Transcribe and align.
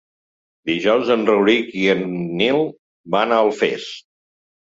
Dijous 0.69 1.09
en 1.15 1.25
Rauric 1.27 1.67
i 1.81 1.83
en 1.93 2.01
Nil 2.41 2.63
van 3.17 3.35
a 3.37 3.43
Alfés. 3.45 3.85